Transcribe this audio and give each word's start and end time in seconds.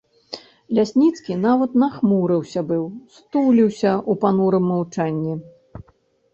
Лясніцкі 0.77 1.35
нават 1.47 1.75
нахмурыўся 1.83 2.65
быў, 2.73 2.85
стуліўся 3.19 3.91
ў 4.09 4.11
панурым 4.27 4.63
маўчанні. 4.75 5.41